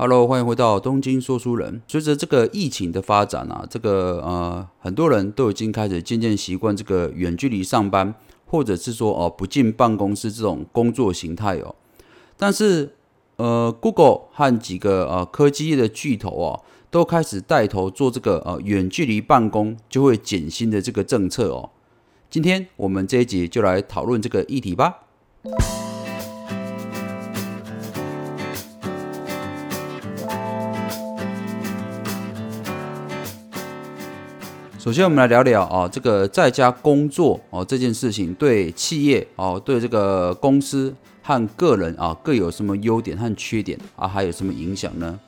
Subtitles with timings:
[0.00, 1.82] Hello，欢迎回到东京说书人。
[1.88, 8.14] 随着这个疫情的发展啊，这个呃，很多人都已经开始渐渐习惯这个远距离上班，
[8.46, 11.74] 或者是说哦不进办公室这种工作形态哦。
[12.36, 12.94] 但是
[13.38, 16.60] 呃，Google 和几个呃科技业的巨头啊，
[16.92, 21.70] 都开始带头做这个呃远距离办公就会减薪的这个政策哦。
[22.30, 25.08] 今天我们这一集就来讨论这个议题吧。
[34.88, 45.20] 首先，我们来聊聊啊，这个在家工作哦这件事情对企业哦，对这个公司和个人啊各有什么优点和缺点啊，还有什么影响呢？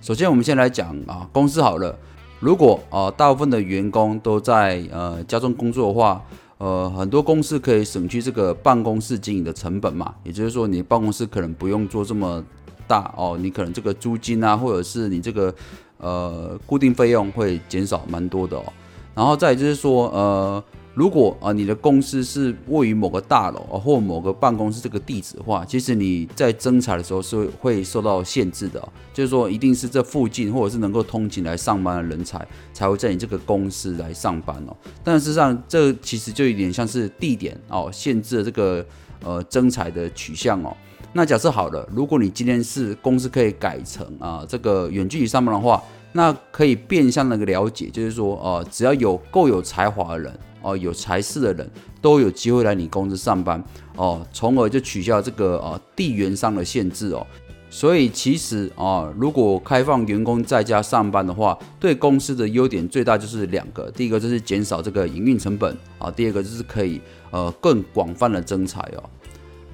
[0.00, 1.96] 首先，我们先来讲啊，公司好了，
[2.40, 6.20] 如果啊大部分的员工都在呃家中工作的话，
[6.58, 12.44] 呃，很多公司可以省去这个办公室经营的成本嘛，也就是说，你办公室可能不用做这么
[12.88, 15.54] 大哦，你可能这个租金啊，或者是你这个
[15.98, 18.64] 呃固定费用会减少蛮多的哦。
[19.14, 34.76] 然后再就是说，呃，如果啊你的公司是位于某个大楼啊或某个办公室这个地址的话，其实你在征才的时候是会受到限制的，就是说一定是这附近或者是能够通勤来上班的人才才会在你这个公司来上班哦。
[35.04, 38.84] 但事实上，这其实就有点像是地点哦限制了这个
[39.22, 40.76] 呃征才的取向哦。
[41.12, 45.80] 那假设好了，如果你今天是公司可以改成啊这个远距离上班的话。
[46.16, 51.68] 那可以变相的了解，就是说，呃，只要有够有才华的人，哦，有才识的人，
[52.00, 53.60] 都有机会来你公司上班，
[53.96, 57.26] 哦，从而就取消这个呃地缘上的限制哦。
[57.68, 67.00] 所以其实啊，如果开放员工在家上班的话，对公司的优点最大就是两个，第一个就是减少这个营运成本啊，第二个就是可以
[67.32, 69.02] 呃更广泛的增财哦。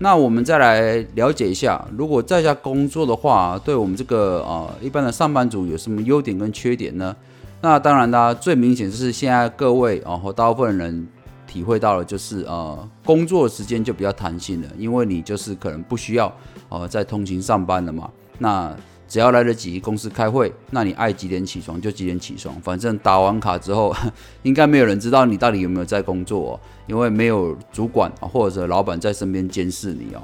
[0.02, 7.14] 那我们再来了解一下，如果在家工作的话，对我们这个啊一般的上班族有什么优点跟缺点呢？
[7.60, 11.06] 那当然啦，最明显就是现在各位啊和大部分人
[11.46, 16.34] 体会到了就是呃工作时间就比较弹性了，因为你就是可能不需要
[16.70, 18.10] 呃在通勤上班了嘛。
[18.39, 18.74] 那
[19.10, 23.92] 只要来得及公司开会，那你爱几点起床就几点起床，反正打完卡之后，
[24.44, 30.22] 应该没有人知道你到底有没有在工作，因为没有主管或者老板在身边监视你哦。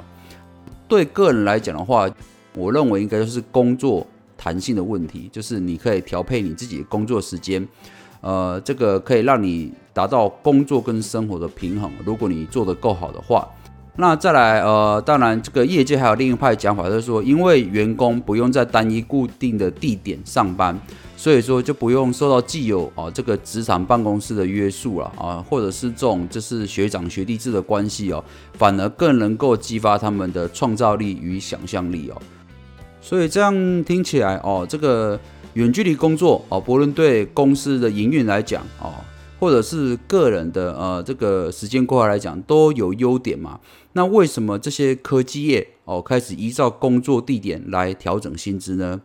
[0.87, 2.09] 对个人来讲的话，
[2.55, 7.67] 我认为应该就是工作弹性的问题，就是你可以调配你自己的工作时间，
[8.21, 11.91] 呃，这个可以让你达到工作跟生活的平衡。
[12.05, 13.49] 如果你做得够好的话。
[13.99, 20.79] 那再来，呃，当然，这个业界还有另一派讲法，就是说，因为员工不用在单一固定的地点上班，
[21.17, 32.21] 所以说就不用受到既有啊这个职场办公室的约束了啊，或者是这种就是学长学弟制的关系哦，反而更能够激发他们的创造力与想象力哦。
[33.01, 35.19] 所以这样听起来哦，这个
[35.55, 38.93] 远距离工作哦，不论对公司的营运来讲哦。
[39.39, 43.61] 或者是个人的呃这个时间规划来讲都有优点嘛？
[43.93, 49.01] 那为什么这些科技业哦开始依照工作地点来调整薪资呢？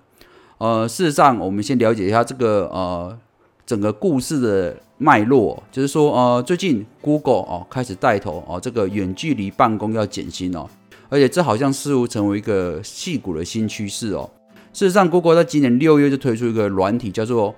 [0.57, 3.17] 呃，事实上，我们先了解一下这个呃
[3.65, 10.67] 整个故事的脉络，就是说呃最近 Google 哦开始带头哦这个远距离办公要减薪哦，
[11.09, 14.29] 而且这好像似乎成为一个细股的新趋势哦。
[14.73, 17.53] 事实上，Google 在今年六月就推出一个软体叫做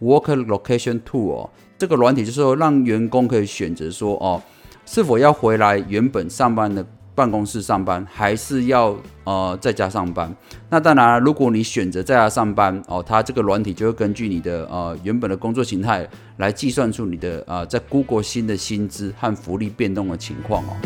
[0.00, 1.50] Work Location Tool 哦。
[1.76, 4.40] 这个软体就是说，让员工可以选择说，哦，
[4.86, 6.86] 是否要回来原本上班的
[7.16, 10.32] 办公室上班，还是要呃在家上班。
[10.70, 20.76] 那当然，如果你选择在家上班，哦，它这个软体就会根据你的呃原本的工作形态来计算出你的呃在 Google 新的薪资和福利变动的情况哦。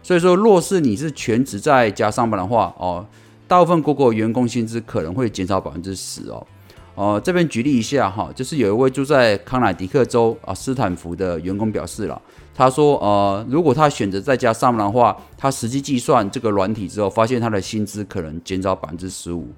[0.00, 3.04] 所以说，若是你是全职在家上班的话，哦。
[3.46, 6.46] 大部分 Google 员工薪资可能会减少百分之十哦，
[6.94, 12.20] 哦，这边举例一下哈，就是有一位住在康乃狄克州啊斯坦福的员工表示了，
[12.54, 19.48] 他说呃，如果他选择在家上班的话，他实际计算这个软体之后，发现他的薪资可能减少百分之十五。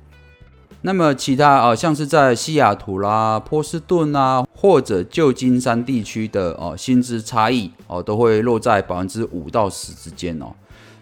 [0.83, 10.47] 那么其他啊，像是在西雅图啦、波士顿啊，或者旧金山地区的哦，薪资差异哦，都会落在百分之五到十之间哦。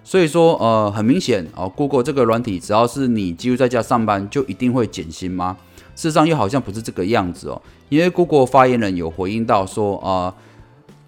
[0.06, 5.56] 所以说，呃，很明显哦，Google 这个软体，只要是你几乎在家上班，就一定会减薪吗？
[5.96, 7.62] 事实上又好像不是这个样子哦。
[7.88, 10.34] 因为 Google 发言人有回应到说，啊，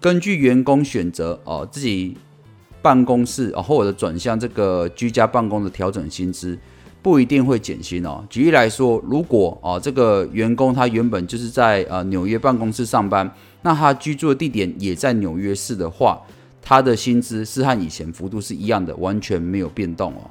[0.01, 2.17] 根据员工选择哦自己
[2.81, 6.57] 办公室哦或者转向这个居家办公的调整薪资，
[7.03, 8.23] 不一定会减薪哦。
[8.27, 16.19] 举例来说，如果啊这个员工他原本就是在呃纽约办公室上班，那他居住的地点也在纽约市的话。
[16.61, 20.29] 他的薪资是和以前幅度是一样的，完全没有变动哦。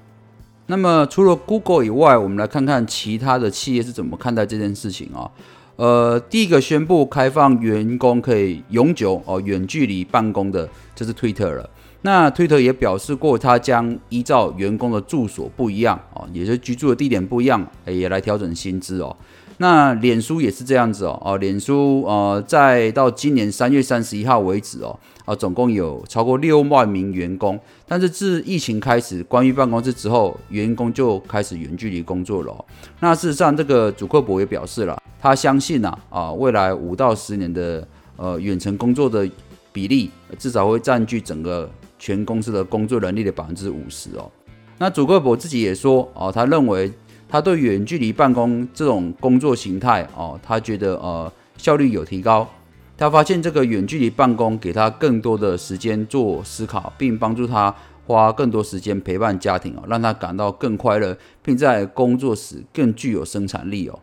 [0.67, 5.31] 那么除了 Google 以外，我们来看看其他的企业是怎么看待这件事情啊？
[5.77, 11.71] 呃，第一个宣布开放员工可以永久哦远距离办公的，就是 Twitter 了。
[12.03, 19.15] 那 Twitter 也表示过，它将依照员工的住所不一样哦，也是居住的地点不一样，也来调整薪资哦。
[19.59, 27.59] 那脸书也是这样子哦，哦，脸书呃，在到今年三月三十一号为止哦，啊，总共有超过六万名员工。
[27.89, 32.65] 但是自疫情开始关于办公室之后，员工就开始远距离工作了。
[33.01, 37.87] 那事实上，这个主克伯也表示了，他相信呐，啊，未来五到十年的
[38.17, 39.27] 呃远程工作的
[39.73, 44.31] 比例至少会占据整个全公司的工作能力的百分之五十哦。
[44.77, 46.93] 那主克伯自己也说哦，他认为。
[47.29, 52.49] 他对远距离办公这种工作形态哦，他觉得呃效率有提高。
[52.97, 57.75] 他发现这个远距离办公给他更多的时间做思考，并帮助他
[58.07, 63.99] 花更多时间陪伴家庭哦，让他感到更快乐，并在工作时更具有生产力哦。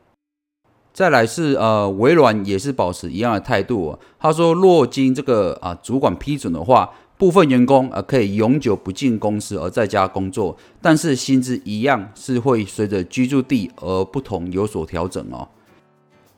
[0.93, 6.89] 再来是呃微软也是保持一样的态度哦，他说若经这个啊主管批准的话。
[7.23, 15.47] 部分员工啊可以永久不进公司而在家工作，但是薪资一样是会随着居住地而不同有所调整哦。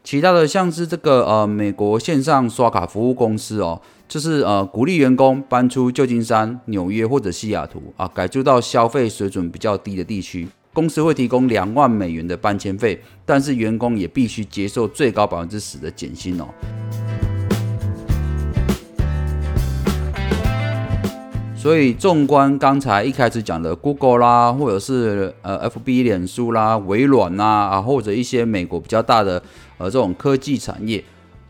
[0.04, 16.46] 其他的像是这个呃美国线上刷卡服务公司哦，就是呃鼓励员工搬出旧金山、纽约或者西雅图啊，改住到消费水准比较低的地区，公司会提供两万美元的搬迁费，但是员工也必须接受最高百分之十的减薪哦。
[21.66, 29.42] 所以，纵观刚才一开始讲的 Google 啦，或者是呃 FB 脸书啦、微软呐啊，或者一些美国比较大的
[29.80, 31.04] 呃这种科技产业，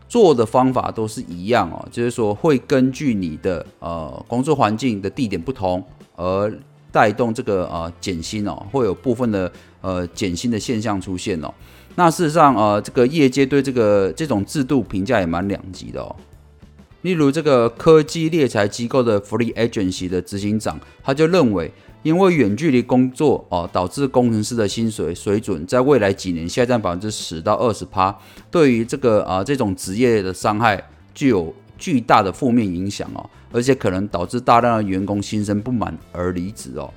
[0.08, 5.84] 做的方法都是一样哦，就是说会根据你的呃工作环境的地点不同，
[6.16, 6.50] 而
[6.90, 9.52] 带动这个呃减薪哦，会有部分的
[9.82, 11.52] 呃减薪的现象出现哦。
[11.96, 16.16] 那事实上呃，这个业界对这个这种制度评价也蛮两极的哦。
[17.06, 21.72] 例如，这个科技猎才机构的 Free Agency 的执行长，他就认为，
[22.02, 28.12] 因为远距离工作哦，导致工程师的薪水水准在未来几年下降百分之十到二十趴，
[28.50, 30.82] 对于这个啊这种职业的伤害
[31.14, 36.92] 具有巨大的负面影响哦，而且可能导致大量的员工心生不满而离职哦。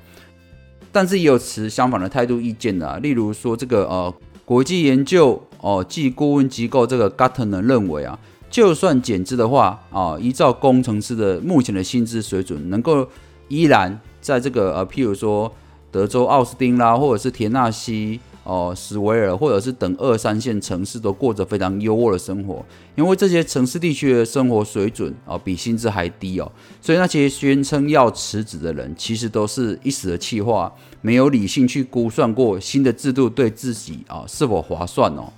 [0.91, 4.11] 但是也有持相反的态度意见的，例如说这个呃
[4.43, 8.17] 国际研究哦暨顾问机构这个 Gartner 认为啊。
[8.49, 13.07] 就算减资的话啊，依照工程师的目前的薪资水准，能够
[13.47, 15.51] 依然在这个呃，譬如说
[15.91, 22.65] 德州奥斯汀啦，或者是田纳西哦、史维尔，或者是等二三线城市都过着非常优渥的生活，
[22.95, 35.31] 因为这些城市地区的生活水准啊，比薪资还低哦，所以那些宣称要辞职的人，其实都是一时的气话，没有理性去估算过新的制度对自己啊是否划算哦。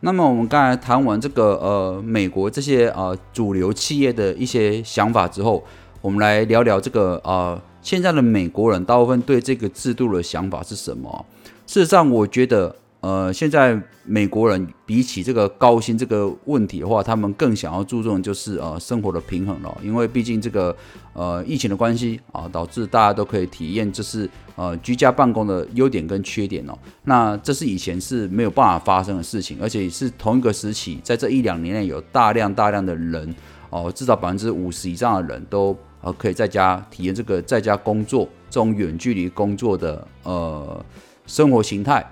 [0.00, 5.62] 那么我们刚才谈完这个呃美国这些呃主流企业的一些想法之后，
[6.00, 11.26] 我们来聊聊这个呃现在的美国人大部分对这个制度的想法是什么？
[11.66, 12.76] 事实上，我觉得。
[13.00, 19.78] 呃，现在美国人比起这个高薪这个问题的话，他们更想要注重就是呃生活的平衡了。
[19.84, 20.76] 因为毕竟这个
[21.12, 26.76] 呃疫情的关系啊，导致大家都可以体验就是呃居家办公的优点跟缺点哦。
[27.04, 33.32] 那这是以前是没有办法发生的事情，而且是同一个时期，在这一两年内有大量大量的人
[33.70, 40.84] 哦，至少百分之五十以上的人都呃可以在家体验这个在家工作这种远距离工作的呃
[41.26, 42.04] 生活形态。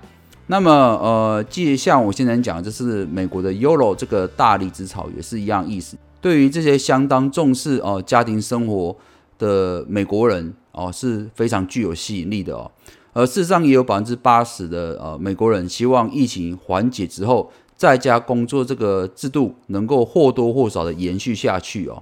[0.49, 5.97] 那么，呃，既像我现在讲，就是美国的 Yolo 这个大离职潮也是一样意思。
[6.21, 8.95] 对于这些相当重视哦家庭生活
[9.37, 12.71] 的美国人哦，是非常具有吸引力的哦。
[13.11, 22.01] 而事实上，也有百分之八十的呃美国人希望疫情缓解之后，在家工作这个制度能够或多或少的延续下去哦。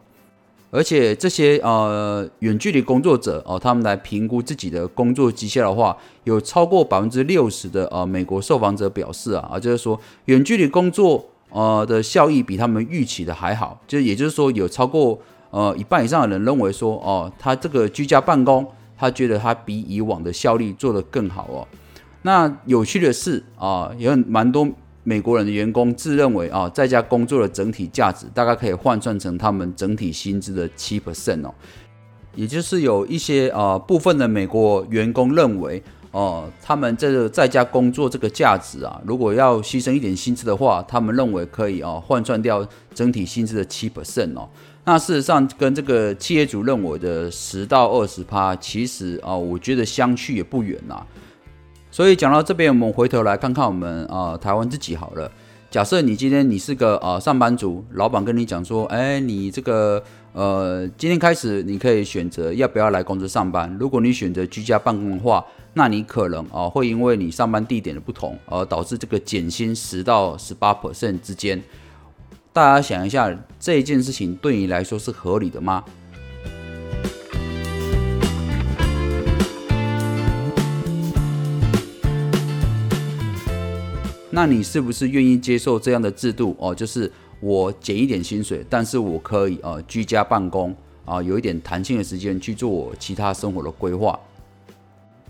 [0.75, 15.17] 而且这些呃远距离工作者哦，他们来评估自己的工作绩效的话，有超过百分之六十的呃美国受访者表示啊，啊就是说远距离工作呃的效益比他们预期的还好，就也就是说有超过
[15.51, 18.67] 呃一半以上的人认为说哦，他这个居家办公，
[18.97, 21.65] 他觉得他比以往的效率做得更好哦。
[22.23, 24.67] 那有趣的是啊，有蛮多。
[25.05, 31.53] 美国人的员工自认为啊，在家工作的整体价值大概可以换算成他们整体薪资的七 percent 哦，
[32.35, 35.81] 也就是有一些啊部分的美国员工认为
[36.11, 44.49] 哦，他们这个在家工作这个价值啊，如果要牺牲一点薪资的话，他们认为可以啊换算掉整体薪资的七 percent 哦。
[44.85, 51.05] 那事实上，跟这个企业主认为的十到二十趴，其实啊，我觉得相去也不远呐。
[51.95, 55.31] 所以讲到这边，我们回头来看看我们啊台湾自己好了。
[55.71, 63.73] 假设你今天你是个呃上班族，老板跟你讲说，哎，你这个呃今天开始你可以选择要不要来公司上班。
[63.79, 71.63] 如果你选择居家办公的话，那你可能啊会因为你上班地点的不同，而导致这个减薪十到十八 percent 之间。
[72.51, 75.81] 大家想一下，这一件事情对你来说是合理的吗？
[84.35, 86.75] 那你是不是愿意接受这样的制度哦？
[86.75, 90.75] 就是我减一点薪水，但是我可以呃居家办公
[91.05, 94.19] 啊，有一点弹性的时间去做我其他生活的规划。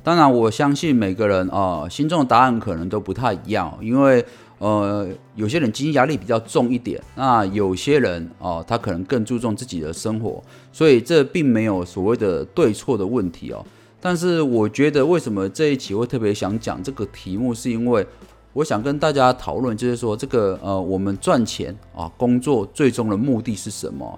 [0.03, 4.25] 当然，我相信每个人啊心中的答案可能都不太一样，因为。
[4.57, 13.63] 呃，有些人经济压力比较重一点，那有些人哦，他可能更注重自己的生活，所以这并没有所谓的对错的问题哦。
[13.99, 18.07] 但是我觉得，为什么这一期会特别想讲这个题目，是因为
[18.55, 24.17] 我想跟大家讨论，就是说这个呃，我们赚钱啊，工作最终的目的是什么？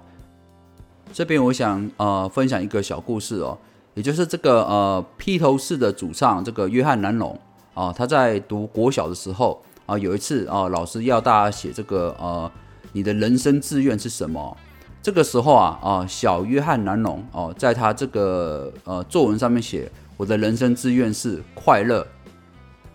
[1.12, 3.58] 这边我想呃分享一个小故事哦，
[3.94, 7.36] 也就是这个呃披头士的主唱这个约翰南龙
[7.74, 9.60] 啊，他在读国小的时候。
[9.86, 12.52] 啊，有一次啊，老师要大家写这个呃，
[12.92, 14.54] 你的人生志愿是什么？
[15.00, 22.06] 这个时候啊啊，小约翰南龙哦，在他这个呃作文上面写，我的人生志愿是快乐。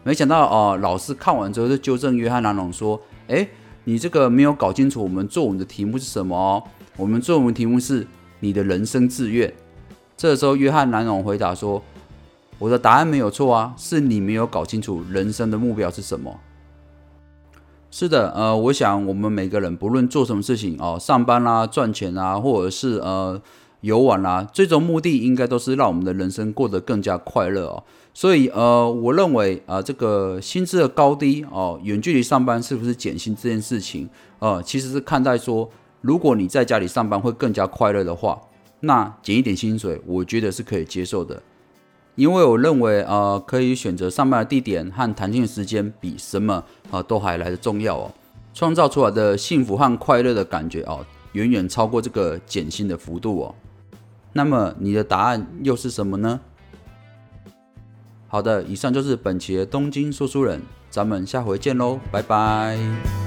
[0.04, 3.48] 没想到哦，老师看完之后就纠正约翰南龙说：“哎，
[3.86, 6.62] 你这个没有搞清楚我们作文的题目是什么？
[6.98, 8.06] 我们作文题目是
[8.42, 9.54] 你的人生志愿。”
[10.18, 11.82] 这时候约翰南龙回答说
[12.60, 16.40] ：“我的答案没有错啊，是你没有搞清楚人生的目标是什么。”
[17.90, 23.40] 是的，呃，我想我们每个人不论做什么事情哦，上班啦、赚钱啊，或者是呃
[23.84, 27.84] 游玩啦，最终目的应该都是让我们的人生过得更加快乐哦。
[28.14, 34.10] 所以呃，我认为啊，这个薪资的高低哦，远距离上班是不是减薪这件事情，
[34.40, 38.42] 呃，其实是看待说，如果你在家里上班会更加快乐的话，
[38.80, 41.42] 那减一点薪水，我觉得是可以接受的。
[42.16, 48.12] 因为我认为，呃，可以选择上班的地点和弹性的时间，比什么啊都还来的重要哦。
[48.54, 53.56] 创造出来的幸福和快乐的感觉哦，远远超过这个减薪的幅度哦。
[54.34, 56.40] 那么你的答案又是什么呢？
[58.28, 63.23] 好的，以上就是本期的东京说书人，咱们下回见喽，拜拜。